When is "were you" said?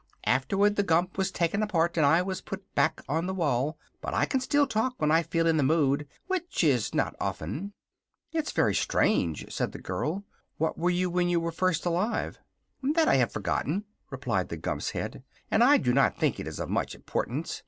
10.75-11.11